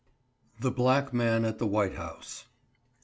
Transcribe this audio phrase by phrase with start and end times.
[0.59, 2.45] THE BLACK MAN AT THE WHITE HOUSE.